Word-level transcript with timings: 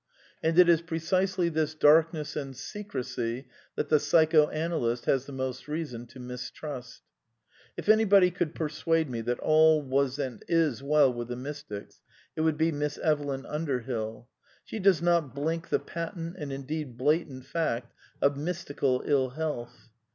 And 0.41 0.57
it 0.57 0.67
is 0.67 0.81
precisely 0.81 1.47
this 1.47 1.75
darkness 1.75 2.35
and 2.35 2.57
secrecy 2.57 3.47
that 3.75 3.89
the 3.89 3.99
psychoanalyst 3.99 5.05
has 5.05 5.27
the 5.27 5.31
most 5.31 5.67
reason 5.67 6.07
to 6.07 6.19
mistrust. 6.19 7.03
If 7.77 7.87
anybody 7.87 8.31
could 8.31 8.55
persuade 8.55 9.11
me 9.11 9.21
that 9.21 9.37
all 9.41 9.79
was 9.83 10.17
and 10.17 10.43
is 10.47 10.81
well 10.81 11.13
with 11.13 11.27
the 11.27 11.35
mystics 11.35 12.01
it 12.35 12.41
would 12.41 12.57
be 12.57 12.71
Miss 12.71 12.97
Evelyn 12.97 13.43
Underbill. 13.43 14.25
She 14.65 14.79
does 14.79 15.03
not 15.03 15.35
blink 15.35 15.69
the 15.69 15.79
patent^ 15.79 16.33
and 16.35 16.51
indeed 16.51 16.97
blatant, 16.97 17.45
fact 17.45 17.93
of" 18.23 18.35
mystical 18.35 19.03
ill 19.05 19.29
health." 19.29 19.91